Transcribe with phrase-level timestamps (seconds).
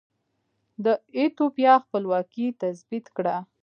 [0.83, 0.85] د
[1.17, 3.35] ایتوپیا خپلواکي تثبیت کړه.